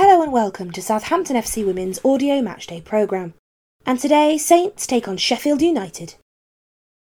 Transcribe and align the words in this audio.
Hello 0.00 0.22
and 0.22 0.30
welcome 0.30 0.70
to 0.70 0.80
Southampton 0.80 1.34
FC 1.34 1.66
Women's 1.66 1.98
audio 2.04 2.40
matchday 2.40 2.84
programme. 2.84 3.34
And 3.84 3.98
today, 3.98 4.38
Saints 4.38 4.86
take 4.86 5.08
on 5.08 5.16
Sheffield 5.16 5.60
United. 5.60 6.14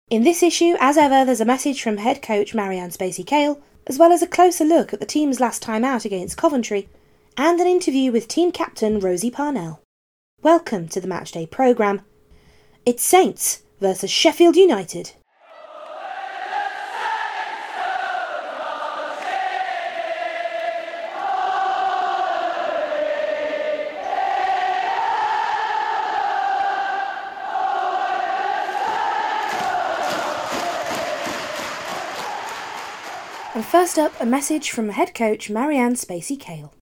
In 0.08 0.24
this 0.24 0.42
issue, 0.42 0.76
as 0.80 0.96
ever, 0.96 1.26
there's 1.26 1.42
a 1.42 1.44
message 1.44 1.82
from 1.82 1.98
head 1.98 2.22
coach 2.22 2.54
Marieanne 2.54 2.96
Spacey 2.96 3.26
Cale, 3.26 3.60
as 3.86 3.98
well 3.98 4.12
as 4.12 4.22
a 4.22 4.26
closer 4.26 4.64
look 4.64 4.94
at 4.94 4.98
the 4.98 5.04
team's 5.04 5.40
last 5.40 5.60
time 5.60 5.84
out 5.84 6.06
against 6.06 6.38
Coventry, 6.38 6.88
and 7.36 7.60
an 7.60 7.66
interview 7.66 8.10
with 8.12 8.28
team 8.28 8.50
captain 8.50 8.98
Rosie 8.98 9.30
Parnell. 9.30 9.82
Welcome 10.40 10.88
to 10.88 11.02
the 11.02 11.08
matchday 11.08 11.50
programme. 11.50 12.00
It's 12.86 13.04
Saints 13.04 13.60
versus 13.78 14.10
Sheffield 14.10 14.56
United. 14.56 15.12
First 33.70 34.00
up, 34.00 34.12
a 34.20 34.26
message 34.26 34.72
from 34.72 34.88
head 34.88 35.14
coach 35.14 35.48
Marieanne 35.48 35.92
Spacey 35.92 36.36
Cale. 36.36 36.74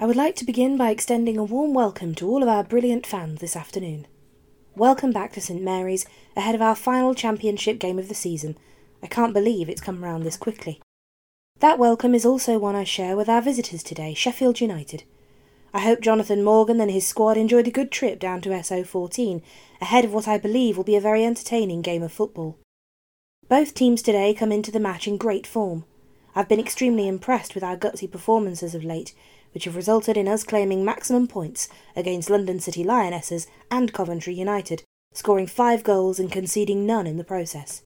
I 0.00 0.06
would 0.06 0.16
like 0.16 0.34
to 0.36 0.46
begin 0.46 0.78
by 0.78 0.88
extending 0.88 1.36
a 1.36 1.44
warm 1.44 1.74
welcome 1.74 2.14
to 2.14 2.26
all 2.26 2.42
of 2.42 2.48
our 2.48 2.64
brilliant 2.64 3.06
fans 3.06 3.42
this 3.42 3.54
afternoon. 3.54 4.06
Welcome 4.74 5.12
back 5.12 5.34
to 5.34 5.42
St 5.42 5.60
Mary's 5.60 6.06
ahead 6.34 6.54
of 6.54 6.62
our 6.62 6.74
final 6.74 7.14
championship 7.14 7.78
game 7.78 7.98
of 7.98 8.08
the 8.08 8.14
season. 8.14 8.56
I 9.02 9.08
can't 9.08 9.34
believe 9.34 9.68
it's 9.68 9.82
come 9.82 10.02
round 10.02 10.24
this 10.24 10.38
quickly. 10.38 10.80
That 11.60 11.78
welcome 11.78 12.14
is 12.14 12.24
also 12.24 12.58
one 12.58 12.76
I 12.76 12.84
share 12.84 13.14
with 13.14 13.28
our 13.28 13.42
visitors 13.42 13.82
today, 13.82 14.14
Sheffield 14.14 14.62
United. 14.62 15.04
I 15.74 15.80
hope 15.80 16.00
Jonathan 16.00 16.42
Morgan 16.42 16.80
and 16.80 16.90
his 16.90 17.06
squad 17.06 17.36
enjoyed 17.36 17.68
a 17.68 17.70
good 17.70 17.92
trip 17.92 18.18
down 18.18 18.40
to 18.40 18.48
SO14 18.48 19.42
ahead 19.82 20.06
of 20.06 20.14
what 20.14 20.26
I 20.26 20.38
believe 20.38 20.78
will 20.78 20.84
be 20.84 20.96
a 20.96 21.00
very 21.02 21.26
entertaining 21.26 21.82
game 21.82 22.02
of 22.02 22.10
football. 22.10 22.56
Both 23.48 23.74
teams 23.74 24.02
today 24.02 24.34
come 24.34 24.50
into 24.50 24.72
the 24.72 24.80
match 24.80 25.06
in 25.06 25.16
great 25.16 25.46
form. 25.46 25.84
I've 26.34 26.48
been 26.48 26.58
extremely 26.58 27.06
impressed 27.06 27.54
with 27.54 27.62
our 27.62 27.76
gutsy 27.76 28.10
performances 28.10 28.74
of 28.74 28.82
late, 28.82 29.14
which 29.54 29.66
have 29.66 29.76
resulted 29.76 30.16
in 30.16 30.26
us 30.26 30.42
claiming 30.42 30.84
maximum 30.84 31.28
points 31.28 31.68
against 31.94 32.28
London 32.28 32.58
City 32.58 32.82
Lionesses 32.82 33.46
and 33.70 33.92
Coventry 33.92 34.34
United, 34.34 34.82
scoring 35.14 35.46
five 35.46 35.84
goals 35.84 36.18
and 36.18 36.32
conceding 36.32 36.86
none 36.86 37.06
in 37.06 37.18
the 37.18 37.24
process. 37.24 37.82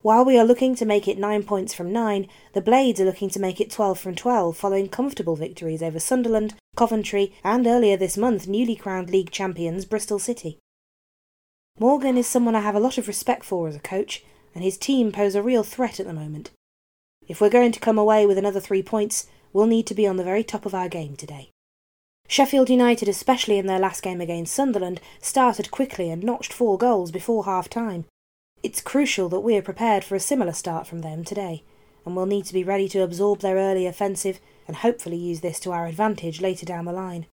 While 0.00 0.24
we 0.24 0.38
are 0.38 0.44
looking 0.44 0.76
to 0.76 0.84
make 0.84 1.08
it 1.08 1.18
nine 1.18 1.42
points 1.42 1.74
from 1.74 1.92
nine, 1.92 2.28
the 2.52 2.60
Blades 2.60 3.00
are 3.00 3.04
looking 3.04 3.30
to 3.30 3.40
make 3.40 3.60
it 3.60 3.70
12 3.70 3.98
from 3.98 4.14
12 4.14 4.56
following 4.56 4.88
comfortable 4.88 5.34
victories 5.34 5.82
over 5.82 5.98
Sunderland, 5.98 6.54
Coventry, 6.76 7.34
and 7.42 7.66
earlier 7.66 7.96
this 7.96 8.16
month 8.16 8.46
newly 8.46 8.76
crowned 8.76 9.10
league 9.10 9.32
champions 9.32 9.84
Bristol 9.86 10.20
City. 10.20 10.60
Morgan 11.80 12.16
is 12.16 12.28
someone 12.28 12.54
I 12.54 12.60
have 12.60 12.76
a 12.76 12.80
lot 12.80 12.96
of 12.96 13.08
respect 13.08 13.44
for 13.44 13.66
as 13.66 13.74
a 13.74 13.80
coach, 13.80 14.24
and 14.54 14.62
his 14.64 14.78
team 14.78 15.12
pose 15.12 15.34
a 15.34 15.42
real 15.42 15.62
threat 15.62 16.00
at 16.00 16.06
the 16.06 16.12
moment. 16.12 16.50
If 17.28 17.40
we're 17.40 17.50
going 17.50 17.72
to 17.72 17.80
come 17.80 17.98
away 17.98 18.26
with 18.26 18.38
another 18.38 18.60
three 18.60 18.82
points, 18.82 19.26
we'll 19.52 19.66
need 19.66 19.86
to 19.86 19.94
be 19.94 20.06
on 20.06 20.16
the 20.16 20.24
very 20.24 20.44
top 20.44 20.66
of 20.66 20.74
our 20.74 20.88
game 20.88 21.16
today. 21.16 21.50
Sheffield 22.28 22.70
United, 22.70 23.08
especially 23.08 23.58
in 23.58 23.66
their 23.66 23.78
last 23.78 24.02
game 24.02 24.20
against 24.20 24.54
Sunderland, 24.54 25.00
started 25.20 25.70
quickly 25.70 26.10
and 26.10 26.22
notched 26.22 26.52
four 26.52 26.78
goals 26.78 27.10
before 27.10 27.44
half 27.44 27.68
time. 27.68 28.06
It's 28.62 28.80
crucial 28.80 29.28
that 29.28 29.40
we 29.40 29.56
are 29.56 29.62
prepared 29.62 30.04
for 30.04 30.14
a 30.14 30.20
similar 30.20 30.52
start 30.52 30.86
from 30.86 31.00
them 31.00 31.24
today, 31.24 31.62
and 32.06 32.16
we'll 32.16 32.26
need 32.26 32.46
to 32.46 32.54
be 32.54 32.64
ready 32.64 32.88
to 32.90 33.02
absorb 33.02 33.40
their 33.40 33.56
early 33.56 33.86
offensive 33.86 34.40
and 34.66 34.76
hopefully 34.76 35.16
use 35.16 35.40
this 35.40 35.60
to 35.60 35.72
our 35.72 35.86
advantage 35.86 36.40
later 36.40 36.64
down 36.64 36.84
the 36.84 36.92
line. 36.92 37.26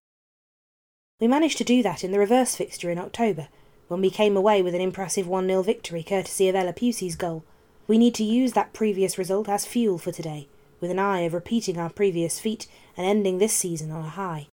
We 1.20 1.28
managed 1.28 1.58
to 1.58 1.64
do 1.64 1.82
that 1.82 2.02
in 2.02 2.12
the 2.12 2.18
reverse 2.18 2.56
fixture 2.56 2.90
in 2.90 2.98
October, 2.98 3.48
when 3.90 4.00
we 4.00 4.08
came 4.08 4.36
away 4.36 4.62
with 4.62 4.72
an 4.72 4.80
impressive 4.80 5.26
1 5.26 5.48
0 5.48 5.64
victory 5.64 6.04
courtesy 6.04 6.48
of 6.48 6.54
Ella 6.54 6.72
Pusey's 6.72 7.16
goal. 7.16 7.42
We 7.88 7.98
need 7.98 8.14
to 8.14 8.22
use 8.22 8.52
that 8.52 8.72
previous 8.72 9.18
result 9.18 9.48
as 9.48 9.66
fuel 9.66 9.98
for 9.98 10.12
today, 10.12 10.46
with 10.80 10.92
an 10.92 11.00
eye 11.00 11.22
of 11.22 11.34
repeating 11.34 11.76
our 11.76 11.90
previous 11.90 12.38
feat 12.38 12.68
and 12.96 13.04
ending 13.04 13.38
this 13.38 13.52
season 13.52 13.90
on 13.90 14.04
a 14.04 14.10
high. 14.10 14.46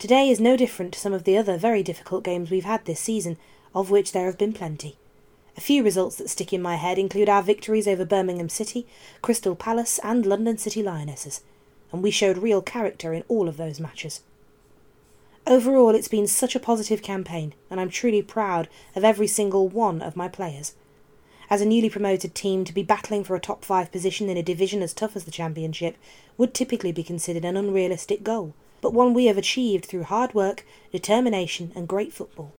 Today 0.00 0.30
is 0.30 0.40
no 0.40 0.56
different 0.56 0.94
to 0.94 0.98
some 0.98 1.12
of 1.12 1.22
the 1.22 1.38
other 1.38 1.56
very 1.56 1.84
difficult 1.84 2.24
games 2.24 2.50
we've 2.50 2.64
had 2.64 2.84
this 2.86 2.98
season, 2.98 3.36
of 3.72 3.92
which 3.92 4.10
there 4.10 4.26
have 4.26 4.36
been 4.36 4.52
plenty. 4.52 4.96
A 5.56 5.60
few 5.60 5.84
results 5.84 6.16
that 6.16 6.28
stick 6.28 6.52
in 6.52 6.60
my 6.60 6.74
head 6.74 6.98
include 6.98 7.28
our 7.28 7.44
victories 7.44 7.86
over 7.86 8.04
Birmingham 8.04 8.48
City, 8.48 8.84
Crystal 9.22 9.54
Palace, 9.54 10.00
and 10.02 10.26
London 10.26 10.58
City 10.58 10.82
Lionesses, 10.82 11.40
and 11.92 12.02
we 12.02 12.10
showed 12.10 12.38
real 12.38 12.62
character 12.62 13.14
in 13.14 13.22
all 13.28 13.46
of 13.46 13.58
those 13.58 13.78
matches. 13.78 14.22
Overall, 15.48 15.94
it's 15.94 16.08
been 16.08 16.26
such 16.26 16.56
a 16.56 16.60
positive 16.60 17.02
campaign, 17.02 17.54
and 17.70 17.80
I'm 17.80 17.88
truly 17.88 18.20
proud 18.20 18.68
of 18.96 19.04
every 19.04 19.28
single 19.28 19.68
one 19.68 20.02
of 20.02 20.16
my 20.16 20.26
players. 20.26 20.74
As 21.48 21.60
a 21.60 21.64
newly 21.64 21.88
promoted 21.88 22.34
team, 22.34 22.64
to 22.64 22.74
be 22.74 22.82
battling 22.82 23.22
for 23.22 23.36
a 23.36 23.40
top 23.40 23.64
five 23.64 23.92
position 23.92 24.28
in 24.28 24.36
a 24.36 24.42
division 24.42 24.82
as 24.82 24.92
tough 24.92 25.14
as 25.14 25.24
the 25.24 25.30
Championship 25.30 25.96
would 26.36 26.52
typically 26.52 26.90
be 26.90 27.04
considered 27.04 27.44
an 27.44 27.56
unrealistic 27.56 28.24
goal, 28.24 28.54
but 28.80 28.92
one 28.92 29.14
we 29.14 29.26
have 29.26 29.38
achieved 29.38 29.84
through 29.84 30.02
hard 30.02 30.34
work, 30.34 30.66
determination, 30.90 31.70
and 31.76 31.86
great 31.86 32.12
football. 32.12 32.52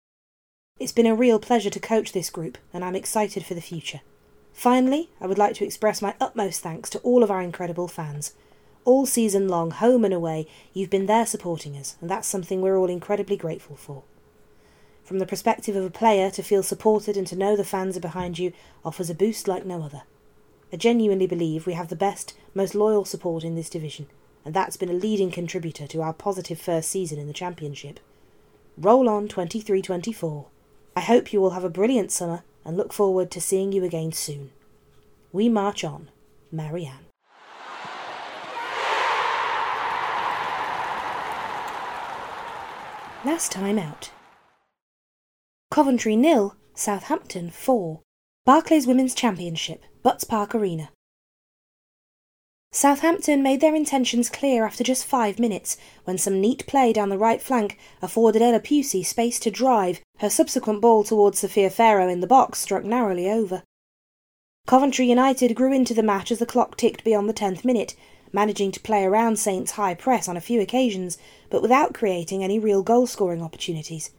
It's 0.78 0.92
been 0.92 1.06
a 1.06 1.14
real 1.14 1.40
pleasure 1.40 1.70
to 1.70 1.80
coach 1.80 2.12
this 2.12 2.30
group, 2.30 2.56
and 2.72 2.84
I'm 2.84 2.94
excited 2.94 3.44
for 3.44 3.54
the 3.54 3.60
future. 3.60 4.02
Finally, 4.52 5.10
I 5.20 5.26
would 5.26 5.38
like 5.38 5.56
to 5.56 5.64
express 5.64 6.00
my 6.00 6.14
utmost 6.20 6.60
thanks 6.60 6.88
to 6.90 7.00
all 7.00 7.24
of 7.24 7.32
our 7.32 7.42
incredible 7.42 7.88
fans 7.88 8.34
all 8.86 9.04
season 9.04 9.48
long, 9.48 9.72
home 9.72 10.04
and 10.04 10.14
away, 10.14 10.46
you've 10.72 10.88
been 10.88 11.06
there 11.06 11.26
supporting 11.26 11.76
us, 11.76 11.96
and 12.00 12.08
that's 12.08 12.28
something 12.28 12.62
we're 12.62 12.78
all 12.78 12.88
incredibly 12.88 13.36
grateful 13.36 13.76
for. 13.76 14.04
From 15.04 15.18
the 15.18 15.26
perspective 15.26 15.76
of 15.76 15.84
a 15.84 15.90
player, 15.90 16.30
to 16.30 16.42
feel 16.42 16.62
supported 16.62 17.16
and 17.16 17.26
to 17.26 17.36
know 17.36 17.54
the 17.54 17.64
fans 17.64 17.96
are 17.96 18.00
behind 18.00 18.38
you 18.38 18.52
offers 18.84 19.10
a 19.10 19.14
boost 19.14 19.46
like 19.46 19.66
no 19.66 19.82
other. 19.82 20.02
I 20.72 20.76
genuinely 20.76 21.26
believe 21.26 21.66
we 21.66 21.74
have 21.74 21.88
the 21.88 21.96
best, 21.96 22.34
most 22.54 22.74
loyal 22.74 23.04
support 23.04 23.44
in 23.44 23.54
this 23.54 23.70
division, 23.70 24.06
and 24.44 24.54
that's 24.54 24.76
been 24.76 24.88
a 24.88 24.94
leading 24.94 25.30
contributor 25.30 25.86
to 25.88 26.02
our 26.02 26.12
positive 26.12 26.60
first 26.60 26.90
season 26.90 27.18
in 27.18 27.26
the 27.26 27.32
Championship. 27.32 28.00
Roll 28.78 29.08
on 29.08 29.28
23 29.28 29.82
24. 29.82 30.46
I 30.94 31.00
hope 31.00 31.32
you 31.32 31.40
will 31.40 31.50
have 31.50 31.64
a 31.64 31.70
brilliant 31.70 32.12
summer 32.12 32.42
and 32.64 32.76
look 32.76 32.92
forward 32.92 33.30
to 33.32 33.40
seeing 33.40 33.72
you 33.72 33.84
again 33.84 34.12
soon. 34.12 34.50
We 35.32 35.48
march 35.48 35.84
on. 35.84 36.08
Marieanne. 36.54 37.05
Last 43.26 43.50
time 43.50 43.76
out. 43.76 44.12
Coventry 45.72 46.14
nil, 46.14 46.54
Southampton 46.74 47.50
4. 47.50 48.00
Barclays 48.44 48.86
Women's 48.86 49.16
Championship, 49.16 49.82
Butts 50.04 50.22
Park 50.22 50.54
Arena. 50.54 50.90
Southampton 52.70 53.42
made 53.42 53.60
their 53.60 53.74
intentions 53.74 54.30
clear 54.30 54.64
after 54.64 54.84
just 54.84 55.04
five 55.04 55.40
minutes, 55.40 55.76
when 56.04 56.18
some 56.18 56.40
neat 56.40 56.68
play 56.68 56.92
down 56.92 57.08
the 57.08 57.18
right 57.18 57.42
flank 57.42 57.76
afforded 58.00 58.42
Ella 58.42 58.60
Pusey 58.60 59.04
space 59.04 59.40
to 59.40 59.50
drive, 59.50 60.00
her 60.18 60.30
subsequent 60.30 60.80
ball 60.80 61.02
towards 61.02 61.40
Sophia 61.40 61.68
Farrow 61.68 62.08
in 62.08 62.20
the 62.20 62.28
box 62.28 62.60
struck 62.60 62.84
narrowly 62.84 63.28
over. 63.28 63.64
Coventry 64.68 65.08
United 65.08 65.56
grew 65.56 65.72
into 65.72 65.94
the 65.94 66.02
match 66.04 66.30
as 66.30 66.38
the 66.38 66.46
clock 66.46 66.76
ticked 66.76 67.02
beyond 67.02 67.28
the 67.28 67.32
tenth 67.32 67.64
minute, 67.64 67.96
managing 68.32 68.70
to 68.70 68.78
play 68.78 69.04
around 69.04 69.40
Saints' 69.40 69.72
high 69.72 69.94
press 69.94 70.28
on 70.28 70.36
a 70.36 70.40
few 70.40 70.60
occasions, 70.60 71.18
but 71.50 71.62
without 71.62 71.94
creating 71.94 72.42
any 72.42 72.58
real 72.58 72.82
goal 72.82 73.06
scoring 73.06 73.42
opportunities. 73.42 74.10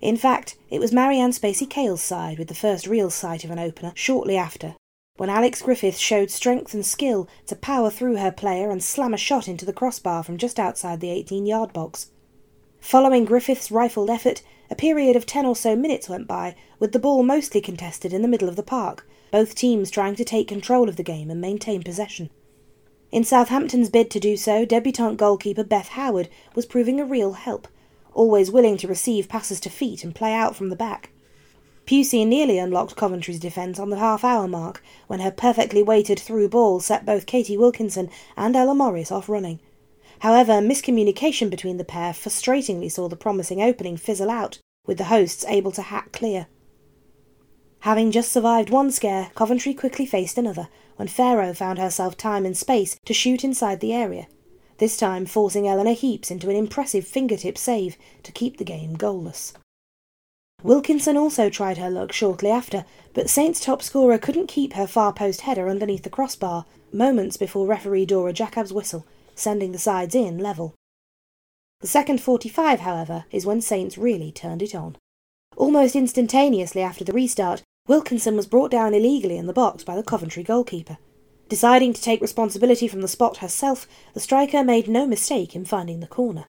In 0.00 0.16
fact, 0.16 0.56
it 0.70 0.78
was 0.78 0.92
Marieanne 0.92 1.32
Spacey 1.32 1.68
Cale's 1.68 2.02
side 2.02 2.38
with 2.38 2.48
the 2.48 2.54
first 2.54 2.86
real 2.86 3.10
sight 3.10 3.44
of 3.44 3.50
an 3.50 3.58
opener 3.58 3.92
shortly 3.94 4.36
after, 4.36 4.76
when 5.16 5.30
Alice 5.30 5.62
Griffith 5.62 5.96
showed 5.96 6.30
strength 6.30 6.74
and 6.74 6.84
skill 6.84 7.26
to 7.46 7.56
power 7.56 7.90
through 7.90 8.16
her 8.16 8.30
player 8.30 8.70
and 8.70 8.84
slam 8.84 9.14
a 9.14 9.16
shot 9.16 9.48
into 9.48 9.64
the 9.64 9.72
crossbar 9.72 10.22
from 10.22 10.36
just 10.36 10.58
outside 10.58 11.00
the 11.00 11.10
18 11.10 11.46
yard 11.46 11.72
box. 11.72 12.10
Following 12.80 13.24
Griffiths' 13.24 13.70
rifled 13.70 14.10
effort, 14.10 14.42
a 14.70 14.74
period 14.74 15.16
of 15.16 15.26
ten 15.26 15.46
or 15.46 15.56
so 15.56 15.74
minutes 15.74 16.08
went 16.08 16.28
by, 16.28 16.54
with 16.78 16.92
the 16.92 16.98
ball 16.98 17.22
mostly 17.22 17.60
contested 17.60 18.12
in 18.12 18.22
the 18.22 18.28
middle 18.28 18.48
of 18.48 18.56
the 18.56 18.62
park, 18.62 19.08
both 19.30 19.54
teams 19.54 19.90
trying 19.90 20.14
to 20.16 20.24
take 20.24 20.48
control 20.48 20.88
of 20.88 20.96
the 20.96 21.02
game 21.02 21.30
and 21.30 21.40
maintain 21.40 21.82
possession. 21.82 22.30
In 23.16 23.24
Southampton's 23.24 23.88
bid 23.88 24.10
to 24.10 24.20
do 24.20 24.36
so, 24.36 24.66
debutante 24.66 25.16
goalkeeper 25.16 25.64
Beth 25.64 25.88
Howard 25.88 26.28
was 26.54 26.66
proving 26.66 27.00
a 27.00 27.04
real 27.06 27.32
help, 27.32 27.66
always 28.12 28.50
willing 28.50 28.76
to 28.76 28.86
receive 28.86 29.26
passes 29.26 29.58
to 29.60 29.70
feet 29.70 30.04
and 30.04 30.14
play 30.14 30.34
out 30.34 30.54
from 30.54 30.68
the 30.68 30.76
back. 30.76 31.08
Pusey 31.86 32.26
nearly 32.26 32.58
unlocked 32.58 32.94
Coventry's 32.94 33.40
defence 33.40 33.78
on 33.78 33.88
the 33.88 33.96
half 33.96 34.22
hour 34.22 34.46
mark 34.46 34.82
when 35.06 35.20
her 35.20 35.30
perfectly 35.30 35.82
weighted 35.82 36.20
through 36.20 36.50
ball 36.50 36.78
set 36.78 37.06
both 37.06 37.24
Katie 37.24 37.56
Wilkinson 37.56 38.10
and 38.36 38.54
Ella 38.54 38.74
Morris 38.74 39.10
off 39.10 39.30
running. 39.30 39.60
However, 40.18 40.60
miscommunication 40.60 41.48
between 41.48 41.78
the 41.78 41.84
pair 41.84 42.12
frustratingly 42.12 42.92
saw 42.92 43.08
the 43.08 43.16
promising 43.16 43.62
opening 43.62 43.96
fizzle 43.96 44.28
out, 44.28 44.58
with 44.84 44.98
the 44.98 45.04
hosts 45.04 45.42
able 45.48 45.72
to 45.72 45.80
hack 45.80 46.12
clear. 46.12 46.48
Having 47.86 48.10
just 48.10 48.32
survived 48.32 48.68
one 48.68 48.90
scare, 48.90 49.30
Coventry 49.36 49.72
quickly 49.72 50.06
faced 50.06 50.36
another 50.36 50.66
when 50.96 51.06
Farrow 51.06 51.54
found 51.54 51.78
herself 51.78 52.16
time 52.16 52.44
and 52.44 52.56
space 52.56 52.98
to 53.04 53.14
shoot 53.14 53.44
inside 53.44 53.78
the 53.78 53.92
area, 53.92 54.26
this 54.78 54.96
time 54.96 55.24
forcing 55.24 55.68
Eleanor 55.68 55.92
Heaps 55.92 56.28
into 56.28 56.50
an 56.50 56.56
impressive 56.56 57.06
fingertip 57.06 57.56
save 57.56 57.96
to 58.24 58.32
keep 58.32 58.56
the 58.56 58.64
game 58.64 58.96
goalless. 58.96 59.52
Wilkinson 60.64 61.16
also 61.16 61.48
tried 61.48 61.78
her 61.78 61.88
luck 61.88 62.10
shortly 62.10 62.50
after, 62.50 62.84
but 63.14 63.30
Saints' 63.30 63.60
top 63.60 63.84
scorer 63.84 64.18
couldn't 64.18 64.48
keep 64.48 64.72
her 64.72 64.88
far 64.88 65.12
post 65.12 65.42
header 65.42 65.68
underneath 65.68 66.02
the 66.02 66.10
crossbar, 66.10 66.64
moments 66.92 67.36
before 67.36 67.68
referee 67.68 68.04
Dora 68.04 68.32
Jacob's 68.32 68.72
whistle, 68.72 69.06
sending 69.36 69.70
the 69.70 69.78
sides 69.78 70.16
in 70.16 70.38
level. 70.38 70.74
The 71.82 71.86
second 71.86 72.20
45, 72.20 72.80
however, 72.80 73.26
is 73.30 73.46
when 73.46 73.60
Saints 73.60 73.96
really 73.96 74.32
turned 74.32 74.60
it 74.60 74.74
on. 74.74 74.96
Almost 75.56 75.94
instantaneously 75.94 76.82
after 76.82 77.04
the 77.04 77.12
restart, 77.12 77.62
Wilkinson 77.86 78.36
was 78.36 78.46
brought 78.46 78.70
down 78.70 78.94
illegally 78.94 79.36
in 79.36 79.46
the 79.46 79.52
box 79.52 79.84
by 79.84 79.94
the 79.94 80.02
Coventry 80.02 80.42
goalkeeper. 80.42 80.98
Deciding 81.48 81.92
to 81.92 82.02
take 82.02 82.20
responsibility 82.20 82.88
from 82.88 83.00
the 83.00 83.08
spot 83.08 83.36
herself, 83.36 83.86
the 84.14 84.20
striker 84.20 84.64
made 84.64 84.88
no 84.88 85.06
mistake 85.06 85.54
in 85.54 85.64
finding 85.64 86.00
the 86.00 86.06
corner. 86.08 86.46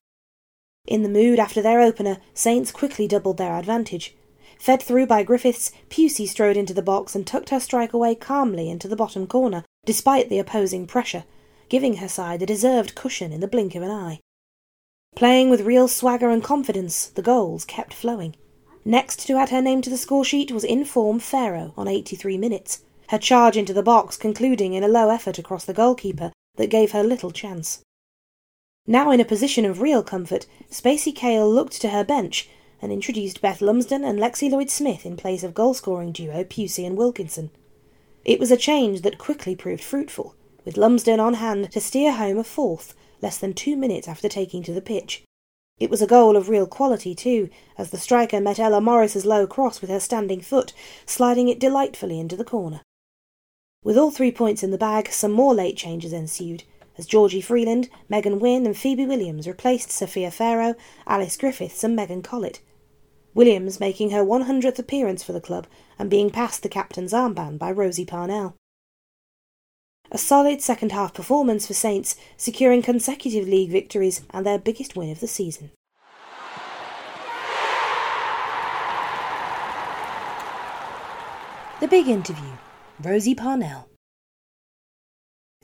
In 0.86 1.02
the 1.02 1.08
mood 1.08 1.38
after 1.38 1.62
their 1.62 1.80
opener, 1.80 2.18
Saints 2.34 2.72
quickly 2.72 3.06
doubled 3.06 3.36
their 3.36 3.54
advantage. 3.54 4.16
Fed 4.58 4.82
through 4.82 5.06
by 5.06 5.22
Griffiths, 5.22 5.70
Pusey 5.88 6.26
strode 6.26 6.56
into 6.56 6.74
the 6.74 6.82
box 6.82 7.14
and 7.14 7.24
tucked 7.24 7.50
her 7.50 7.60
strike 7.60 7.92
away 7.92 8.16
calmly 8.16 8.68
into 8.68 8.88
the 8.88 8.96
bottom 8.96 9.26
corner, 9.28 9.64
despite 9.84 10.28
the 10.28 10.40
opposing 10.40 10.86
pressure, 10.86 11.24
giving 11.68 11.98
her 11.98 12.08
side 12.08 12.42
a 12.42 12.46
deserved 12.46 12.96
cushion 12.96 13.32
in 13.32 13.40
the 13.40 13.46
blink 13.46 13.76
of 13.76 13.82
an 13.82 13.90
eye. 13.90 14.18
Playing 15.14 15.50
with 15.50 15.60
real 15.60 15.86
swagger 15.86 16.30
and 16.30 16.42
confidence, 16.42 17.06
the 17.06 17.22
goals 17.22 17.64
kept 17.64 17.94
flowing. 17.94 18.34
Next 18.88 19.26
to 19.26 19.34
add 19.36 19.50
her 19.50 19.60
name 19.60 19.82
to 19.82 19.90
the 19.90 19.98
score 19.98 20.24
sheet 20.24 20.50
was 20.50 20.64
in 20.64 20.86
form 20.86 21.18
Farrow 21.18 21.74
on 21.76 21.88
83 21.88 22.38
minutes, 22.38 22.84
her 23.10 23.18
charge 23.18 23.54
into 23.54 23.74
the 23.74 23.82
box 23.82 24.16
concluding 24.16 24.72
in 24.72 24.82
a 24.82 24.88
low 24.88 25.10
effort 25.10 25.38
across 25.38 25.66
the 25.66 25.74
goalkeeper 25.74 26.32
that 26.56 26.70
gave 26.70 26.92
her 26.92 27.04
little 27.04 27.30
chance. 27.30 27.82
Now 28.86 29.10
in 29.10 29.20
a 29.20 29.26
position 29.26 29.66
of 29.66 29.82
real 29.82 30.02
comfort, 30.02 30.46
Spacey 30.70 31.14
Cale 31.14 31.52
looked 31.52 31.78
to 31.82 31.90
her 31.90 32.02
bench 32.02 32.48
and 32.80 32.90
introduced 32.90 33.42
Beth 33.42 33.60
Lumsden 33.60 34.04
and 34.04 34.18
Lexi 34.18 34.50
Lloyd 34.50 34.70
Smith 34.70 35.04
in 35.04 35.18
place 35.18 35.42
of 35.42 35.52
goal 35.52 35.74
scoring 35.74 36.10
duo 36.10 36.42
Pusey 36.42 36.86
and 36.86 36.96
Wilkinson. 36.96 37.50
It 38.24 38.40
was 38.40 38.50
a 38.50 38.56
change 38.56 39.02
that 39.02 39.18
quickly 39.18 39.54
proved 39.54 39.84
fruitful, 39.84 40.34
with 40.64 40.78
Lumsden 40.78 41.20
on 41.20 41.34
hand 41.34 41.70
to 41.72 41.80
steer 41.82 42.12
home 42.12 42.38
a 42.38 42.42
fourth 42.42 42.94
less 43.20 43.36
than 43.36 43.52
two 43.52 43.76
minutes 43.76 44.08
after 44.08 44.30
taking 44.30 44.62
to 44.62 44.72
the 44.72 44.80
pitch. 44.80 45.24
It 45.80 45.90
was 45.90 46.02
a 46.02 46.06
goal 46.06 46.36
of 46.36 46.48
real 46.48 46.66
quality, 46.66 47.14
too, 47.14 47.50
as 47.76 47.90
the 47.90 47.98
striker 47.98 48.40
met 48.40 48.58
Ella 48.58 48.80
Morris's 48.80 49.24
low 49.24 49.46
cross 49.46 49.80
with 49.80 49.90
her 49.90 50.00
standing 50.00 50.40
foot, 50.40 50.72
sliding 51.06 51.48
it 51.48 51.60
delightfully 51.60 52.18
into 52.18 52.36
the 52.36 52.44
corner. 52.44 52.80
With 53.84 53.96
all 53.96 54.10
three 54.10 54.32
points 54.32 54.64
in 54.64 54.72
the 54.72 54.78
bag, 54.78 55.12
some 55.12 55.30
more 55.30 55.54
late 55.54 55.76
changes 55.76 56.12
ensued, 56.12 56.64
as 56.98 57.06
Georgie 57.06 57.40
Freeland, 57.40 57.88
Megan 58.08 58.40
Wynne, 58.40 58.66
and 58.66 58.76
Phoebe 58.76 59.06
Williams 59.06 59.46
replaced 59.46 59.92
Sophia 59.92 60.32
Farrow, 60.32 60.74
Alice 61.06 61.36
Griffiths, 61.36 61.84
and 61.84 61.94
Megan 61.94 62.22
Collett. 62.22 62.60
Williams 63.34 63.78
making 63.78 64.10
her 64.10 64.24
100th 64.24 64.80
appearance 64.80 65.22
for 65.22 65.32
the 65.32 65.40
club 65.40 65.68
and 65.96 66.10
being 66.10 66.28
passed 66.28 66.64
the 66.64 66.68
captain's 66.68 67.12
armband 67.12 67.56
by 67.56 67.70
Rosie 67.70 68.04
Parnell. 68.04 68.56
A 70.10 70.18
solid 70.18 70.62
second 70.62 70.92
half 70.92 71.12
performance 71.12 71.66
for 71.66 71.74
Saints, 71.74 72.16
securing 72.36 72.80
consecutive 72.80 73.46
league 73.46 73.70
victories 73.70 74.22
and 74.30 74.46
their 74.46 74.58
biggest 74.58 74.96
win 74.96 75.10
of 75.10 75.20
the 75.20 75.26
season. 75.26 75.70
The 81.80 81.88
big 81.88 82.08
interview 82.08 82.56
Rosie 83.00 83.34
Parnell. 83.34 83.88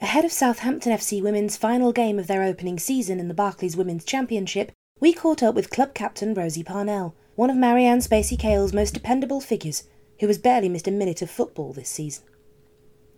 Ahead 0.01 0.25
of 0.25 0.33
Southampton 0.33 0.93
FC 0.93 1.23
women's 1.23 1.57
final 1.57 1.91
game 1.91 2.19
of 2.19 2.27
their 2.27 2.43
opening 2.43 2.79
season 2.79 3.19
in 3.19 3.29
the 3.29 3.35
Barclays 3.35 3.77
Women's 3.77 4.05
Championship, 4.05 4.71
we 5.01 5.13
caught 5.13 5.43
up 5.43 5.55
with 5.55 5.71
club 5.71 5.95
captain 5.95 6.35
Rosie 6.35 6.63
Parnell, 6.63 7.17
one 7.35 7.51
of 7.51 7.57
Marieanne 7.57 8.07
Spacey 8.07 8.39
Cale's 8.39 8.73
most 8.73 8.95
dependable 8.95 9.41
figures, 9.41 9.85
who 10.21 10.27
has 10.27 10.39
barely 10.39 10.69
missed 10.69 10.87
a 10.87 10.93
minute 10.93 11.23
of 11.23 11.31
football 11.31 11.73
this 11.73 11.89
season. 11.89 12.25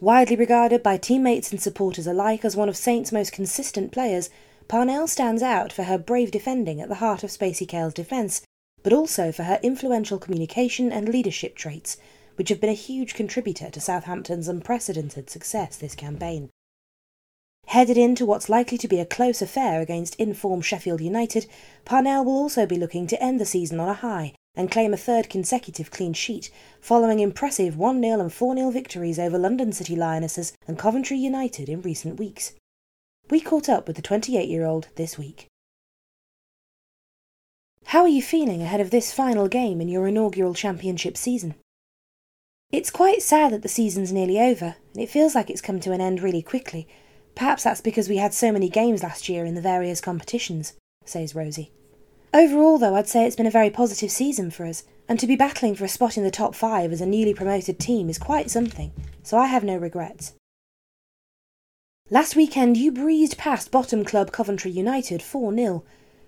Widely 0.01 0.37
regarded 0.37 0.83
by 0.83 0.99
teammates 0.99 1.51
and 1.51 1.61
supporters 1.61 2.07
alike 2.07 2.45
as 2.45 2.55
one 2.55 2.69
of 2.69 2.77
Saints' 2.77 3.13
most 3.13 3.33
consistent 3.33 3.93
players, 3.93 4.29
Parnell 4.69 5.07
stands 5.07 5.43
out 5.43 5.73
for 5.73 5.85
her 5.85 5.97
brave 5.97 6.31
defending 6.31 6.83
at 6.83 6.91
the 6.91 6.97
heart 6.97 7.25
of 7.25 7.31
Spacey 7.31 7.67
Cale's 7.67 7.95
defence, 7.95 8.43
but 8.83 8.93
also 8.93 9.33
for 9.33 9.45
her 9.45 9.59
influential 9.63 10.19
communication 10.19 10.93
and 10.93 11.09
leadership 11.09 11.57
traits, 11.57 11.97
which 12.35 12.51
have 12.51 12.61
been 12.61 12.69
a 12.69 12.75
huge 12.75 13.15
contributor 13.15 13.71
to 13.71 13.81
Southampton's 13.81 14.49
unprecedented 14.49 15.31
success 15.31 15.79
this 15.79 15.95
campaign. 15.95 16.51
Headed 17.69 17.97
into 17.97 18.27
what's 18.27 18.51
likely 18.51 18.77
to 18.77 18.89
be 18.89 19.01
a 19.01 19.07
close 19.07 19.41
affair 19.41 19.81
against 19.81 20.15
in-form 20.17 20.61
Sheffield 20.61 21.01
United, 21.01 21.47
Parnell 21.87 22.23
will 22.23 22.37
also 22.37 22.67
be 22.67 22.77
looking 22.77 23.07
to 23.07 23.23
end 23.23 23.41
the 23.41 23.47
season 23.47 23.81
on 23.81 23.89
a 23.89 23.95
high 23.95 24.35
and 24.57 24.71
claim 24.71 24.95
a 24.95 24.97
third 24.97 25.29
consecutive 25.29 25.91
clean 25.91 26.15
sheet, 26.15 26.51
following 26.81 27.21
impressive 27.21 27.77
1 27.77 28.03
0 28.03 28.21
and 28.21 28.33
4 28.33 28.57
0 28.57 28.71
victories 28.71 29.19
over 29.19 29.39
London 29.39 29.73
City 29.73 29.95
Lionesses 29.95 30.55
and 30.67 30.79
Coventry 30.79 31.19
United 31.19 31.69
in 31.69 31.83
recent 31.83 32.19
weeks. 32.19 32.55
We 33.29 33.41
caught 33.41 33.69
up 33.69 33.87
with 33.87 33.97
the 33.97 34.03
28 34.03 34.49
year 34.49 34.65
old 34.65 34.89
this 34.97 35.19
week. 35.19 35.49
How 37.87 38.03
are 38.03 38.09
you 38.09 38.23
feeling 38.23 38.63
ahead 38.63 38.81
of 38.81 38.91
this 38.91 39.13
final 39.13 39.47
game 39.47 39.81
in 39.81 39.89
your 39.89 40.09
inaugural 40.09 40.55
championship 40.55 41.17
season? 41.17 41.55
It's 42.73 42.91
quite 42.91 43.23
sad 43.23 43.53
that 43.53 43.63
the 43.63 43.69
season's 43.69 44.13
nearly 44.13 44.41
over, 44.41 44.75
and 44.93 45.03
it 45.03 45.11
feels 45.11 45.37
like 45.37 45.51
it's 45.51 45.61
come 45.61 45.79
to 45.81 45.93
an 45.93 46.01
end 46.01 46.21
really 46.21 46.43
quickly. 46.43 46.89
Perhaps 47.37 47.63
that's 47.63 47.81
because 47.81 48.09
we 48.09 48.17
had 48.17 48.35
so 48.35 48.51
many 48.51 48.69
games 48.69 49.05
last 49.05 49.29
year 49.29 49.45
in 49.45 49.55
the 49.55 49.61
various 49.61 50.01
competitions, 50.01 50.73
says 51.05 51.35
Rosie. 51.35 51.71
Overall, 52.35 52.79
though, 52.79 52.95
I'd 52.95 53.09
say 53.09 53.25
it's 53.25 53.37
been 53.37 53.47
a 53.47 53.51
very 53.51 53.71
positive 53.71 54.11
season 54.11 54.51
for 54.51 54.67
us, 54.67 54.85
and 55.09 55.19
to 55.21 55.27
be 55.27 55.37
battling 55.37 55.75
for 55.75 55.85
a 55.85 55.89
spot 55.89 56.17
in 56.17 56.25
the 56.25 56.31
top 56.31 56.55
five 56.55 56.93
as 56.93 57.01
a 57.01 57.07
newly 57.07 57.33
promoted 57.33 57.79
team 57.79 58.09
is 58.09 58.19
quite 58.19 58.51
something, 58.51 58.93
so 59.23 59.39
I 59.39 59.47
have 59.47 59.65
no 59.65 59.77
regrets. 59.77 60.35
Last 62.11 62.37
weekend, 62.37 62.77
you 62.77 62.93
breezed 62.93 63.37
past 63.37 63.71
bottom 63.71 64.05
club 64.05 64.33
Coventry 64.33 64.71
United 64.71 65.23
4 65.23 65.55
0. 65.55 65.85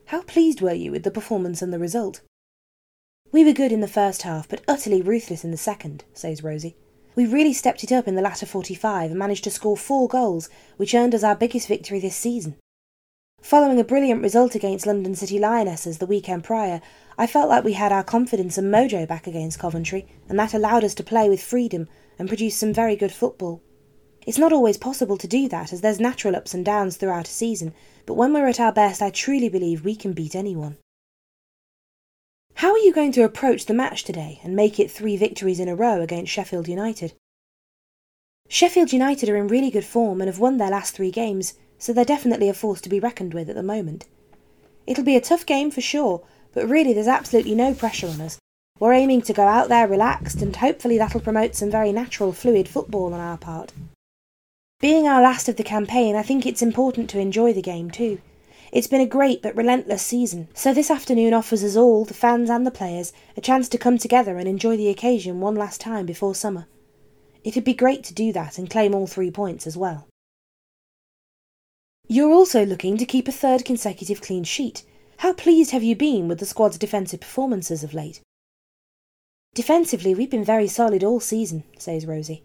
How 0.06 0.22
pleased 0.22 0.60
were 0.60 0.72
you 0.72 0.90
with 0.90 1.02
the 1.02 1.10
performance 1.10 1.62
and 1.62 1.72
the 1.72 1.78
result? 1.78 2.20
We 3.30 3.44
were 3.44 3.52
good 3.52 3.72
in 3.72 3.80
the 3.80 3.86
first 3.86 4.22
half, 4.22 4.48
but 4.48 4.62
utterly 4.66 5.02
ruthless 5.02 5.44
in 5.44 5.50
the 5.50 5.56
second, 5.56 6.04
says 6.14 6.42
Rosie. 6.42 6.76
We 7.14 7.26
really 7.26 7.52
stepped 7.52 7.84
it 7.84 7.92
up 7.92 8.08
in 8.08 8.14
the 8.14 8.22
latter 8.22 8.46
45 8.46 9.10
and 9.10 9.18
managed 9.18 9.44
to 9.44 9.50
score 9.50 9.76
four 9.76 10.08
goals, 10.08 10.48
which 10.78 10.94
earned 10.94 11.14
us 11.14 11.22
our 11.22 11.36
biggest 11.36 11.68
victory 11.68 12.00
this 12.00 12.16
season. 12.16 12.56
Following 13.40 13.80
a 13.80 13.84
brilliant 13.84 14.22
result 14.22 14.54
against 14.54 14.86
London 14.86 15.14
City 15.14 15.38
Lionesses 15.38 15.98
the 15.98 16.06
weekend 16.06 16.44
prior, 16.44 16.82
I 17.16 17.26
felt 17.26 17.48
like 17.48 17.64
we 17.64 17.72
had 17.74 17.92
our 17.92 18.04
confidence 18.04 18.58
and 18.58 18.72
mojo 18.72 19.06
back 19.06 19.26
against 19.26 19.58
Coventry, 19.58 20.06
and 20.28 20.38
that 20.38 20.54
allowed 20.54 20.84
us 20.84 20.94
to 20.94 21.02
play 21.02 21.28
with 21.28 21.42
freedom 21.42 21.88
and 22.18 22.28
produce 22.28 22.56
some 22.56 22.74
very 22.74 22.96
good 22.96 23.12
football. 23.12 23.62
It's 24.26 24.38
not 24.38 24.52
always 24.52 24.76
possible 24.76 25.16
to 25.16 25.26
do 25.26 25.48
that, 25.48 25.72
as 25.72 25.80
there's 25.80 26.00
natural 26.00 26.36
ups 26.36 26.52
and 26.52 26.64
downs 26.64 26.96
throughout 26.96 27.28
a 27.28 27.30
season, 27.30 27.72
but 28.04 28.14
when 28.14 28.34
we're 28.34 28.48
at 28.48 28.60
our 28.60 28.72
best, 28.72 29.00
I 29.00 29.10
truly 29.10 29.48
believe 29.48 29.84
we 29.84 29.96
can 29.96 30.12
beat 30.12 30.34
anyone. 30.34 30.76
How 32.54 32.72
are 32.72 32.78
you 32.78 32.92
going 32.92 33.12
to 33.12 33.24
approach 33.24 33.66
the 33.66 33.72
match 33.72 34.04
today 34.04 34.40
and 34.42 34.54
make 34.56 34.78
it 34.78 34.90
three 34.90 35.16
victories 35.16 35.60
in 35.60 35.68
a 35.68 35.76
row 35.76 36.02
against 36.02 36.32
Sheffield 36.32 36.68
United? 36.68 37.14
Sheffield 38.48 38.92
United 38.92 39.28
are 39.28 39.36
in 39.36 39.46
really 39.46 39.70
good 39.70 39.84
form 39.84 40.20
and 40.20 40.28
have 40.28 40.40
won 40.40 40.58
their 40.58 40.70
last 40.70 40.94
three 40.94 41.10
games, 41.10 41.54
so 41.78 41.92
they're 41.92 42.04
definitely 42.04 42.48
a 42.48 42.54
force 42.54 42.80
to 42.82 42.88
be 42.88 43.00
reckoned 43.00 43.34
with 43.34 43.48
at 43.48 43.54
the 43.54 43.62
moment. 43.62 44.06
It'll 44.86 45.04
be 45.04 45.16
a 45.16 45.20
tough 45.20 45.46
game 45.46 45.70
for 45.70 45.80
sure, 45.80 46.22
but 46.52 46.68
really 46.68 46.92
there's 46.92 47.06
absolutely 47.06 47.54
no 47.54 47.74
pressure 47.74 48.08
on 48.08 48.20
us. 48.20 48.38
We're 48.80 48.92
aiming 48.92 49.22
to 49.22 49.32
go 49.32 49.42
out 49.42 49.68
there 49.68 49.88
relaxed, 49.88 50.40
and 50.40 50.54
hopefully 50.54 50.98
that'll 50.98 51.20
promote 51.20 51.54
some 51.54 51.70
very 51.70 51.92
natural, 51.92 52.32
fluid 52.32 52.68
football 52.68 53.12
on 53.12 53.20
our 53.20 53.36
part. 53.36 53.72
Being 54.80 55.08
our 55.08 55.20
last 55.20 55.48
of 55.48 55.56
the 55.56 55.64
campaign, 55.64 56.14
I 56.14 56.22
think 56.22 56.46
it's 56.46 56.62
important 56.62 57.10
to 57.10 57.18
enjoy 57.18 57.52
the 57.52 57.62
game 57.62 57.90
too. 57.90 58.20
It's 58.70 58.86
been 58.86 59.00
a 59.00 59.06
great 59.06 59.42
but 59.42 59.56
relentless 59.56 60.02
season, 60.02 60.48
so 60.54 60.72
this 60.72 60.90
afternoon 60.90 61.34
offers 61.34 61.64
us 61.64 61.74
all, 61.74 62.04
the 62.04 62.14
fans 62.14 62.50
and 62.50 62.66
the 62.66 62.70
players, 62.70 63.12
a 63.36 63.40
chance 63.40 63.68
to 63.70 63.78
come 63.78 63.98
together 63.98 64.38
and 64.38 64.46
enjoy 64.46 64.76
the 64.76 64.90
occasion 64.90 65.40
one 65.40 65.56
last 65.56 65.80
time 65.80 66.06
before 66.06 66.34
summer. 66.34 66.66
It'd 67.42 67.64
be 67.64 67.74
great 67.74 68.04
to 68.04 68.14
do 68.14 68.32
that 68.34 68.58
and 68.58 68.70
claim 68.70 68.94
all 68.94 69.06
three 69.06 69.30
points 69.30 69.66
as 69.66 69.76
well. 69.76 70.06
You're 72.10 72.32
also 72.32 72.64
looking 72.64 72.96
to 72.96 73.04
keep 73.04 73.28
a 73.28 73.32
third 73.32 73.66
consecutive 73.66 74.22
clean 74.22 74.42
sheet. 74.42 74.82
How 75.18 75.34
pleased 75.34 75.72
have 75.72 75.82
you 75.82 75.94
been 75.94 76.26
with 76.26 76.38
the 76.38 76.46
squad's 76.46 76.78
defensive 76.78 77.20
performances 77.20 77.84
of 77.84 77.92
late? 77.92 78.22
Defensively, 79.54 80.14
we've 80.14 80.30
been 80.30 80.42
very 80.42 80.68
solid 80.68 81.04
all 81.04 81.20
season, 81.20 81.64
says 81.76 82.06
Rosie. 82.06 82.44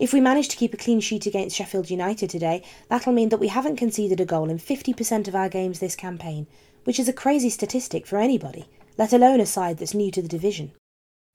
If 0.00 0.12
we 0.12 0.20
manage 0.20 0.48
to 0.48 0.56
keep 0.56 0.74
a 0.74 0.76
clean 0.76 0.98
sheet 0.98 1.24
against 1.24 1.54
Sheffield 1.54 1.88
United 1.88 2.30
today, 2.30 2.64
that'll 2.88 3.12
mean 3.12 3.28
that 3.28 3.38
we 3.38 3.46
haven't 3.46 3.76
conceded 3.76 4.20
a 4.20 4.24
goal 4.24 4.50
in 4.50 4.58
50% 4.58 5.28
of 5.28 5.36
our 5.36 5.48
games 5.48 5.78
this 5.78 5.94
campaign, 5.94 6.48
which 6.82 6.98
is 6.98 7.08
a 7.08 7.12
crazy 7.12 7.48
statistic 7.48 8.08
for 8.08 8.18
anybody, 8.18 8.64
let 8.98 9.12
alone 9.12 9.38
a 9.38 9.46
side 9.46 9.78
that's 9.78 9.94
new 9.94 10.10
to 10.10 10.20
the 10.20 10.26
division. 10.26 10.72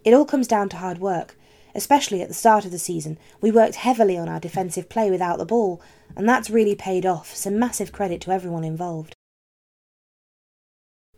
It 0.03 0.13
all 0.13 0.25
comes 0.25 0.47
down 0.47 0.67
to 0.69 0.77
hard 0.77 0.97
work, 0.97 1.37
Especially 1.73 2.21
at 2.21 2.27
the 2.27 2.33
start 2.33 2.65
of 2.65 2.71
the 2.71 2.79
season, 2.79 3.17
we 3.39 3.51
worked 3.51 3.75
heavily 3.75 4.17
on 4.17 4.27
our 4.27 4.39
defensive 4.39 4.89
play 4.89 5.09
without 5.09 5.37
the 5.37 5.45
ball, 5.45 5.81
and 6.15 6.27
that's 6.27 6.49
really 6.49 6.75
paid 6.75 7.05
off, 7.05 7.35
so 7.35 7.49
massive 7.49 7.91
credit 7.91 8.21
to 8.21 8.31
everyone 8.31 8.63
involved. 8.63 9.15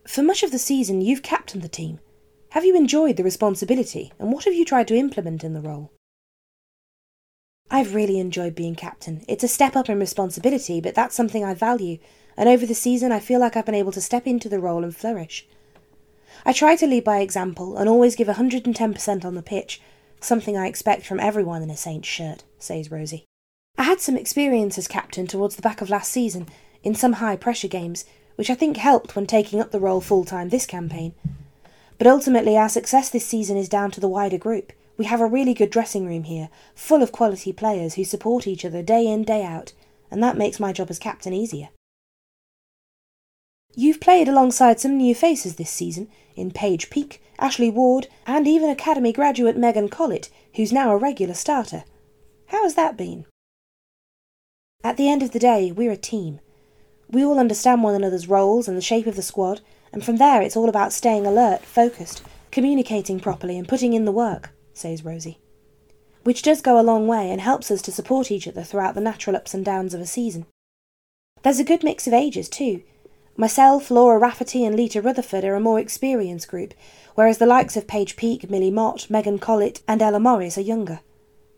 For 0.06 0.22
much 0.22 0.42
of 0.42 0.52
the 0.52 0.58
season, 0.58 1.00
you've 1.00 1.22
captained 1.22 1.62
the 1.62 1.68
team. 1.68 1.98
Have 2.50 2.64
you 2.64 2.76
enjoyed 2.76 3.16
the 3.16 3.24
responsibility, 3.24 4.12
and 4.18 4.32
what 4.32 4.44
have 4.44 4.54
you 4.54 4.64
tried 4.64 4.86
to 4.88 4.96
implement 4.96 5.42
in 5.42 5.54
the 5.54 5.60
role? 5.60 5.90
I've 7.70 7.94
really 7.94 8.20
enjoyed 8.20 8.54
being 8.54 8.76
captain. 8.76 9.24
It's 9.26 9.42
a 9.42 9.48
step 9.48 9.74
up 9.74 9.88
in 9.88 9.98
responsibility, 9.98 10.80
but 10.80 10.94
that's 10.94 11.16
something 11.16 11.44
I 11.44 11.54
value, 11.54 11.98
and 12.36 12.48
over 12.48 12.66
the 12.66 12.74
season 12.74 13.10
I 13.10 13.18
feel 13.18 13.40
like 13.40 13.56
I've 13.56 13.66
been 13.66 13.74
able 13.74 13.92
to 13.92 14.00
step 14.00 14.26
into 14.26 14.48
the 14.48 14.60
role 14.60 14.84
and 14.84 14.94
flourish. 14.94 15.46
I 16.44 16.52
try 16.52 16.76
to 16.76 16.86
lead 16.86 17.04
by 17.04 17.18
example 17.20 17.76
and 17.76 17.88
always 17.88 18.14
give 18.14 18.28
110% 18.28 19.24
on 19.24 19.34
the 19.34 19.42
pitch, 19.42 19.80
something 20.24 20.56
I 20.56 20.66
expect 20.66 21.06
from 21.06 21.20
everyone 21.20 21.62
in 21.62 21.70
a 21.70 21.76
Saints 21.76 22.08
shirt, 22.08 22.44
says 22.58 22.90
Rosie. 22.90 23.24
I 23.76 23.82
had 23.82 24.00
some 24.00 24.16
experience 24.16 24.78
as 24.78 24.88
captain 24.88 25.26
towards 25.26 25.56
the 25.56 25.62
back 25.62 25.80
of 25.80 25.90
last 25.90 26.10
season, 26.10 26.48
in 26.82 26.94
some 26.94 27.14
high 27.14 27.36
pressure 27.36 27.68
games, 27.68 28.04
which 28.36 28.50
I 28.50 28.54
think 28.54 28.76
helped 28.76 29.16
when 29.16 29.26
taking 29.26 29.60
up 29.60 29.70
the 29.70 29.80
role 29.80 30.00
full 30.00 30.24
time 30.24 30.48
this 30.48 30.66
campaign. 30.66 31.14
But 31.98 32.06
ultimately, 32.06 32.56
our 32.56 32.68
success 32.68 33.08
this 33.08 33.26
season 33.26 33.56
is 33.56 33.68
down 33.68 33.90
to 33.92 34.00
the 34.00 34.08
wider 34.08 34.38
group. 34.38 34.72
We 34.96 35.06
have 35.06 35.20
a 35.20 35.26
really 35.26 35.54
good 35.54 35.70
dressing 35.70 36.06
room 36.06 36.24
here, 36.24 36.50
full 36.74 37.02
of 37.02 37.12
quality 37.12 37.52
players 37.52 37.94
who 37.94 38.04
support 38.04 38.46
each 38.46 38.64
other 38.64 38.82
day 38.82 39.06
in, 39.06 39.24
day 39.24 39.44
out, 39.44 39.72
and 40.10 40.22
that 40.22 40.36
makes 40.36 40.60
my 40.60 40.72
job 40.72 40.90
as 40.90 40.98
captain 40.98 41.32
easier. 41.32 41.70
You've 43.76 44.00
played 44.00 44.28
alongside 44.28 44.78
some 44.78 44.96
new 44.96 45.14
faces 45.14 45.56
this 45.56 45.70
season 45.70 46.08
in 46.36 46.52
Paige 46.52 46.90
Peake, 46.90 47.20
Ashley 47.38 47.70
Ward, 47.70 48.06
and 48.26 48.46
even 48.46 48.70
Academy 48.70 49.12
graduate 49.12 49.56
Megan 49.56 49.88
Collett, 49.88 50.30
who's 50.54 50.72
now 50.72 50.92
a 50.92 50.96
regular 50.96 51.34
starter. 51.34 51.84
How 52.46 52.62
has 52.62 52.76
that 52.76 52.96
been? 52.96 53.26
At 54.84 54.96
the 54.96 55.08
end 55.08 55.22
of 55.22 55.32
the 55.32 55.38
day, 55.40 55.72
we're 55.72 55.90
a 55.90 55.96
team. 55.96 56.40
We 57.10 57.24
all 57.24 57.40
understand 57.40 57.82
one 57.82 57.94
another's 57.94 58.28
roles 58.28 58.68
and 58.68 58.76
the 58.76 58.82
shape 58.82 59.06
of 59.06 59.16
the 59.16 59.22
squad, 59.22 59.60
and 59.92 60.04
from 60.04 60.16
there 60.16 60.40
it's 60.40 60.56
all 60.56 60.68
about 60.68 60.92
staying 60.92 61.26
alert, 61.26 61.62
focused, 61.62 62.22
communicating 62.52 63.18
properly, 63.18 63.58
and 63.58 63.66
putting 63.66 63.92
in 63.92 64.04
the 64.04 64.12
work, 64.12 64.54
says 64.72 65.04
Rosie. 65.04 65.40
Which 66.22 66.42
does 66.42 66.62
go 66.62 66.78
a 66.78 66.82
long 66.82 67.08
way 67.08 67.30
and 67.30 67.40
helps 67.40 67.70
us 67.70 67.82
to 67.82 67.92
support 67.92 68.30
each 68.30 68.46
other 68.46 68.62
throughout 68.62 68.94
the 68.94 69.00
natural 69.00 69.36
ups 69.36 69.52
and 69.52 69.64
downs 69.64 69.94
of 69.94 70.00
a 70.00 70.06
season. 70.06 70.46
There's 71.42 71.58
a 71.58 71.64
good 71.64 71.82
mix 71.82 72.06
of 72.06 72.12
ages, 72.12 72.48
too, 72.48 72.82
Myself, 73.36 73.90
Laura 73.90 74.18
Rafferty, 74.18 74.64
and 74.64 74.76
Lita 74.76 75.02
Rutherford 75.02 75.44
are 75.44 75.56
a 75.56 75.60
more 75.60 75.80
experienced 75.80 76.46
group, 76.46 76.72
whereas 77.16 77.38
the 77.38 77.46
likes 77.46 77.76
of 77.76 77.88
Paige 77.88 78.14
Peake, 78.16 78.48
Millie 78.48 78.70
Mott, 78.70 79.10
Megan 79.10 79.38
Collett, 79.38 79.82
and 79.88 80.00
Ella 80.00 80.20
Morris 80.20 80.56
are 80.56 80.62
younger. 80.62 81.00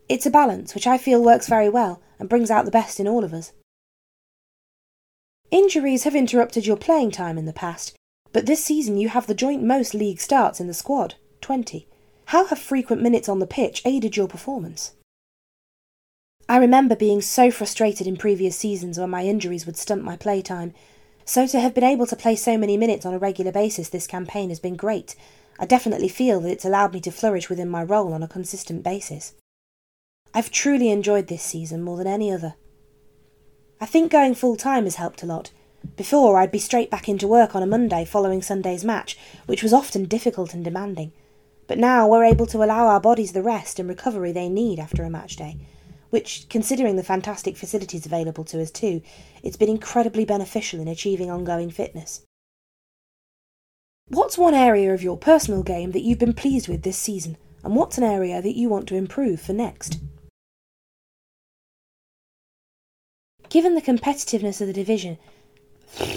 It's 0.09 0.25
a 0.25 0.31
balance 0.31 0.73
which 0.73 0.87
I 0.87 0.97
feel 0.97 1.23
works 1.23 1.47
very 1.47 1.69
well 1.69 2.01
and 2.17 2.29
brings 2.29 2.49
out 2.49 2.65
the 2.65 2.71
best 2.71 2.99
in 2.99 3.07
all 3.07 3.23
of 3.23 3.33
us. 3.33 3.51
Injuries 5.51 6.03
have 6.03 6.15
interrupted 6.15 6.65
your 6.65 6.77
playing 6.77 7.11
time 7.11 7.37
in 7.37 7.45
the 7.45 7.53
past, 7.53 7.95
but 8.33 8.47
this 8.47 8.63
season 8.63 8.97
you 8.97 9.09
have 9.09 9.27
the 9.27 9.35
joint 9.35 9.63
most 9.63 9.93
league 9.93 10.19
starts 10.19 10.59
in 10.59 10.67
the 10.67 10.73
squad 10.73 11.15
20. 11.41 11.87
How 12.25 12.45
have 12.47 12.59
frequent 12.59 13.01
minutes 13.01 13.29
on 13.29 13.39
the 13.39 13.47
pitch 13.47 13.83
aided 13.85 14.17
your 14.17 14.27
performance? 14.27 14.93
I 16.49 16.57
remember 16.57 16.95
being 16.95 17.21
so 17.21 17.51
frustrated 17.51 18.07
in 18.07 18.17
previous 18.17 18.57
seasons 18.57 18.97
when 18.97 19.09
my 19.09 19.23
injuries 19.23 19.65
would 19.65 19.77
stunt 19.77 20.03
my 20.03 20.17
playtime 20.17 20.73
so 21.27 21.45
to 21.45 21.59
have 21.59 21.73
been 21.73 21.83
able 21.83 22.07
to 22.07 22.15
play 22.15 22.37
so 22.37 22.57
many 22.57 22.77
minutes 22.77 23.05
on 23.05 23.13
a 23.13 23.19
regular 23.19 23.51
basis 23.51 23.89
this 23.89 24.07
campaign 24.07 24.47
has 24.47 24.61
been 24.61 24.77
great. 24.77 25.13
I 25.59 25.65
definitely 25.65 26.07
feel 26.07 26.39
that 26.39 26.51
it's 26.51 26.63
allowed 26.63 26.93
me 26.93 27.01
to 27.01 27.11
flourish 27.11 27.49
within 27.49 27.67
my 27.67 27.83
role 27.83 28.13
on 28.13 28.23
a 28.23 28.29
consistent 28.29 28.81
basis. 28.81 29.33
I've 30.33 30.51
truly 30.51 30.89
enjoyed 30.89 31.27
this 31.27 31.43
season 31.43 31.83
more 31.83 31.97
than 31.97 32.07
any 32.07 32.31
other. 32.31 32.55
I 33.81 33.85
think 33.85 34.09
going 34.09 34.35
full 34.35 34.55
time 34.55 34.85
has 34.85 34.95
helped 34.95 35.21
a 35.21 35.25
lot. 35.25 35.51
Before, 35.97 36.37
I'd 36.37 36.51
be 36.51 36.59
straight 36.59 36.89
back 36.89 37.09
into 37.09 37.27
work 37.27 37.55
on 37.55 37.63
a 37.63 37.67
Monday 37.67 38.05
following 38.05 38.41
Sunday's 38.41 38.85
match, 38.85 39.17
which 39.47 39.61
was 39.61 39.73
often 39.73 40.05
difficult 40.05 40.53
and 40.53 40.63
demanding. 40.63 41.11
But 41.67 41.77
now 41.77 42.07
we're 42.07 42.23
able 42.23 42.45
to 42.47 42.63
allow 42.63 42.87
our 42.87 43.01
bodies 43.01 43.33
the 43.33 43.43
rest 43.43 43.79
and 43.79 43.89
recovery 43.89 44.31
they 44.31 44.47
need 44.47 44.79
after 44.79 45.03
a 45.03 45.09
match 45.09 45.35
day, 45.35 45.57
which, 46.17 46.49
considering 46.49 46.95
the 46.95 47.03
fantastic 47.03 47.55
facilities 47.55 48.07
available 48.07 48.43
to 48.43 48.59
us 48.59 48.71
too, 48.71 49.03
it's 49.43 49.55
been 49.55 49.69
incredibly 49.69 50.25
beneficial 50.25 50.79
in 50.79 50.87
achieving 50.87 51.29
ongoing 51.29 51.69
fitness. 51.69 52.23
What's 54.07 54.35
one 54.35 54.55
area 54.55 54.95
of 54.95 55.03
your 55.03 55.15
personal 55.15 55.61
game 55.61 55.91
that 55.91 56.01
you've 56.01 56.17
been 56.17 56.33
pleased 56.33 56.67
with 56.67 56.81
this 56.81 56.97
season, 56.97 57.37
and 57.63 57.75
what's 57.75 57.99
an 57.99 58.03
area 58.03 58.41
that 58.41 58.55
you 58.55 58.67
want 58.67 58.87
to 58.87 58.95
improve 58.95 59.39
for 59.39 59.53
next? 59.53 59.99
Given 63.49 63.75
the 63.75 63.81
competitiveness 63.83 64.59
of 64.59 64.65
the 64.65 64.73
division, 64.73 65.19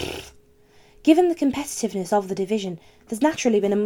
given 1.02 1.28
the 1.28 1.34
competitiveness 1.34 2.10
of 2.10 2.28
the 2.28 2.34
division, 2.34 2.80
there's 3.08 3.20
naturally 3.20 3.60
been 3.60 3.74
a 3.74 3.76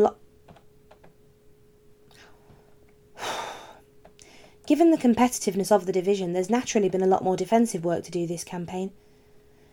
Given 4.67 4.91
the 4.91 4.97
competitiveness 4.97 5.71
of 5.71 5.85
the 5.85 5.93
division, 5.93 6.33
there's 6.33 6.49
naturally 6.49 6.89
been 6.89 7.03
a 7.03 7.07
lot 7.07 7.23
more 7.23 7.37
defensive 7.37 7.85
work 7.85 8.03
to 8.05 8.11
do 8.11 8.27
this 8.27 8.45
campaign. 8.45 8.93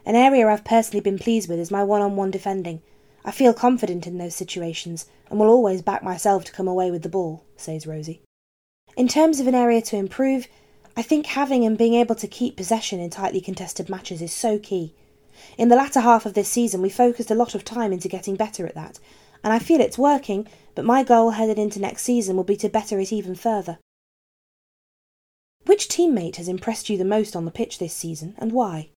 An 0.05 0.15
area 0.15 0.47
I've 0.49 0.65
personally 0.65 0.99
been 0.99 1.17
pleased 1.17 1.47
with 1.47 1.59
is 1.59 1.71
my 1.71 1.81
one 1.81 2.01
on 2.01 2.17
one 2.17 2.29
defending. 2.29 2.81
I 3.23 3.31
feel 3.31 3.53
confident 3.53 4.05
in 4.05 4.17
those 4.17 4.35
situations 4.35 5.05
and 5.29 5.39
will 5.39 5.47
always 5.47 5.81
back 5.81 6.03
myself 6.03 6.43
to 6.45 6.51
come 6.51 6.67
away 6.67 6.91
with 6.91 7.03
the 7.03 7.09
ball, 7.09 7.45
says 7.55 7.87
Rosie. 7.87 8.21
In 8.97 9.07
terms 9.07 9.39
of 9.39 9.47
an 9.47 9.55
area 9.55 9.81
to 9.83 9.95
improve, 9.95 10.47
I 10.97 11.03
think 11.03 11.27
having 11.27 11.63
and 11.63 11.77
being 11.77 11.93
able 11.93 12.15
to 12.15 12.27
keep 12.27 12.57
possession 12.57 12.99
in 12.99 13.09
tightly 13.09 13.39
contested 13.39 13.89
matches 13.89 14.21
is 14.21 14.33
so 14.33 14.59
key. 14.59 14.93
In 15.57 15.69
the 15.69 15.77
latter 15.77 16.01
half 16.01 16.25
of 16.25 16.33
this 16.33 16.49
season, 16.49 16.81
we 16.81 16.89
focused 16.89 17.31
a 17.31 17.35
lot 17.35 17.55
of 17.55 17.63
time 17.63 17.93
into 17.93 18.09
getting 18.09 18.35
better 18.35 18.67
at 18.67 18.75
that, 18.75 18.99
and 19.41 19.53
I 19.53 19.59
feel 19.59 19.79
it's 19.79 19.97
working, 19.97 20.49
but 20.75 20.83
my 20.83 21.03
goal 21.03 21.31
headed 21.31 21.57
into 21.57 21.79
next 21.79 22.03
season 22.03 22.35
will 22.35 22.43
be 22.43 22.57
to 22.57 22.67
better 22.67 22.99
it 22.99 23.13
even 23.13 23.35
further. 23.35 23.77
Teammate 26.01 26.37
has 26.37 26.47
impressed 26.47 26.89
you 26.89 26.97
the 26.97 27.05
most 27.05 27.35
on 27.35 27.45
the 27.45 27.51
pitch 27.51 27.77
this 27.77 27.93
season, 27.93 28.33
and 28.39 28.51
why? 28.51 28.89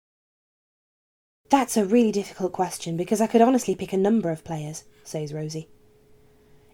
That's 1.51 1.77
a 1.77 1.85
really 1.85 2.13
difficult 2.13 2.53
question 2.53 2.97
because 2.97 3.21
I 3.21 3.27
could 3.27 3.41
honestly 3.41 3.75
pick 3.75 3.93
a 3.93 3.97
number 3.97 4.31
of 4.31 4.45
players, 4.45 4.85
says 5.03 5.35
Rosie. 5.35 5.69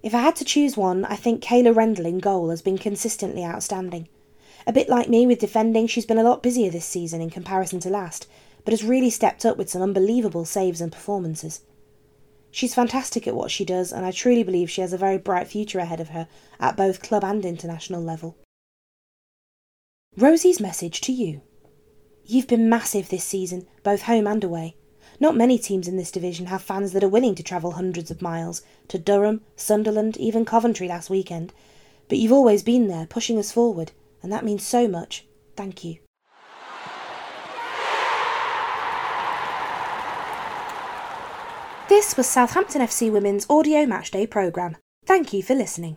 If 0.03 0.15
I 0.15 0.21
had 0.21 0.37
to 0.37 0.45
choose 0.45 0.77
one, 0.77 1.07
I 1.07 1.17
think 1.17 1.43
Kayla 1.43 1.75
Rendell 1.75 2.05
in 2.05 2.19
goal 2.19 2.51
has 2.51 2.61
been 2.61 2.77
consistently 2.77 3.43
outstanding. 3.43 4.07
A 4.67 4.73
bit 4.73 4.91
like 4.91 5.09
me 5.09 5.27
with 5.27 5.39
defending, 5.39 5.87
she's 5.87 6.05
been 6.05 6.19
a 6.19 6.23
lot 6.23 6.43
busier 6.43 6.71
this 6.71 6.85
season 6.85 7.23
in 7.23 7.31
comparison 7.31 7.81
to 7.81 7.89
last, 7.89 8.29
but 8.67 8.73
has 8.73 8.85
really 8.85 9.09
stepped 9.09 9.47
up 9.47 9.57
with 9.57 9.71
some 9.71 9.81
unbelievable 9.81 10.45
saves 10.45 10.83
and 10.83 10.93
performances. 10.93 11.63
She's 12.51 12.75
fantastic 12.75 13.27
at 13.27 13.35
what 13.35 13.51
she 13.51 13.65
does, 13.65 13.95
and 13.95 14.05
I 14.05 14.11
truly 14.11 14.43
believe 14.43 14.71
she 14.71 14.83
has 14.83 14.93
a 14.93 14.99
very 14.99 15.17
bright 15.17 15.49
future 15.49 15.79
ahead 15.79 16.01
of 16.01 16.11
her 16.11 16.29
at 16.61 16.77
both 16.77 17.01
club 17.01 17.25
and 17.25 17.47
international 17.47 18.03
level. 18.03 18.37
Rosie's 20.21 20.59
message 20.59 21.01
to 21.03 21.13
you. 21.13 21.43
You've 22.25 22.49
been 22.49 22.69
massive 22.69 23.09
this 23.09 23.23
season, 23.23 23.69
both 23.85 24.03
home 24.03 24.27
and 24.27 24.43
away. 24.43 24.75
Not 25.21 25.37
many 25.37 25.61
teams 25.61 25.87
in 25.87 25.97
this 25.97 26.11
division 26.11 26.47
have 26.47 26.61
fans 26.61 26.91
that 26.91 27.05
are 27.05 27.09
willing 27.09 27.37
to 27.37 27.43
travel 27.45 27.71
hundreds 27.71 28.11
of 28.11 28.21
miles 28.21 28.63
to 28.89 28.99
Durham, 28.99 29.43
Sunderland, 29.55 30.17
even 30.17 30.45
Coventry 30.45 30.89
last 30.89 31.09
weekend. 31.09 31.53
But 32.09 32.19
you've 32.19 32.33
always 32.33 32.65
been 32.65 32.89
there, 32.89 33.07
pushing 33.07 33.39
us 33.39 33.53
forward, 33.53 33.93
and 34.21 34.33
that 34.33 34.45
means 34.45 34.67
so 34.67 34.89
much. 34.89 35.25
Thank 35.55 35.85
you. 35.85 35.99
This 41.89 42.17
was 42.17 42.27
Southampton 42.27 42.83
FC 42.83 43.09
Women's 43.13 43.47
Audio 43.49 43.87
Matchday 43.87 44.29
programme. 44.29 44.79
Thank 45.07 45.33
you 45.33 45.45
for 45.45 45.55
listening. 45.55 45.97